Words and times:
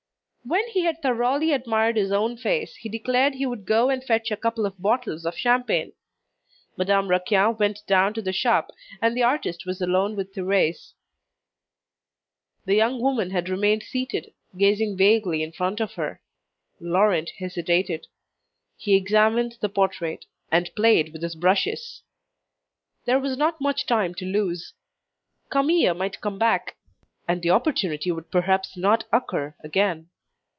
When 0.43 0.67
he 0.69 0.81
had 0.81 1.01
thoroughly 1.01 1.53
admired 1.53 1.95
his 1.97 2.11
own 2.11 2.35
face, 2.35 2.75
he 2.75 2.89
declared 2.89 3.35
he 3.35 3.45
would 3.45 3.63
go 3.63 3.89
and 3.91 4.03
fetch 4.03 4.31
a 4.31 4.35
couple 4.35 4.65
of 4.65 4.81
bottles 4.81 5.23
of 5.23 5.37
champagne. 5.37 5.93
Madame 6.75 7.07
Raquin 7.09 7.55
went 7.57 7.79
down 7.87 8.15
to 8.15 8.21
the 8.23 8.33
shop, 8.33 8.71
and 9.01 9.15
the 9.15 9.21
artist 9.21 9.65
was 9.67 9.79
alone 9.79 10.15
with 10.15 10.33
Thérèse. 10.33 10.93
The 12.65 12.73
young 12.73 12.99
woman 12.99 13.29
had 13.29 13.49
remained 13.49 13.83
seated, 13.83 14.33
gazing 14.57 14.97
vaguely 14.97 15.43
in 15.43 15.51
front 15.53 15.79
of 15.79 15.93
her. 15.93 16.21
Laurent 16.81 17.29
hesitated. 17.37 18.07
He 18.77 18.95
examined 18.97 19.59
the 19.61 19.69
portrait, 19.69 20.25
and 20.51 20.73
played 20.75 21.13
with 21.13 21.21
his 21.21 21.35
brushes. 21.35 22.01
There 23.05 23.19
was 23.19 23.37
not 23.37 23.61
much 23.61 23.85
time 23.85 24.15
to 24.15 24.25
lose. 24.25 24.73
Camille 25.51 25.93
might 25.93 26.19
come 26.19 26.39
back, 26.39 26.75
and 27.27 27.41
the 27.43 27.51
opportunity 27.51 28.11
would 28.11 28.31
perhaps 28.31 28.75
not 28.75 29.05
occur 29.13 29.55
again. 29.63 30.07